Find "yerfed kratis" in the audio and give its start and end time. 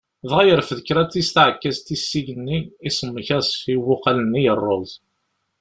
0.47-1.29